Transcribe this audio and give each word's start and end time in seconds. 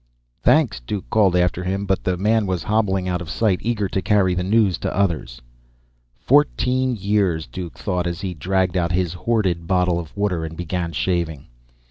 "Thanks," 0.41 0.79
Duke 0.79 1.07
called 1.11 1.35
after 1.35 1.63
him, 1.63 1.85
but 1.85 2.03
the 2.03 2.17
man 2.17 2.47
was 2.47 2.63
hobbling 2.63 3.07
out 3.07 3.21
of 3.21 3.29
sight, 3.29 3.59
eager 3.61 3.87
to 3.89 4.01
carry 4.01 4.33
the 4.33 4.41
good 4.41 4.49
news 4.49 4.79
to 4.79 4.91
others. 4.97 5.43
Fourteen 6.17 6.95
years, 6.95 7.45
Duke 7.45 7.77
thought 7.77 8.07
as 8.07 8.21
he 8.21 8.33
dragged 8.33 8.75
out 8.75 8.91
his 8.91 9.13
hoarded 9.13 9.67
bottle 9.67 9.99
of 9.99 10.17
water 10.17 10.43
and 10.43 10.57
began 10.57 10.91
shaving. 10.91 11.45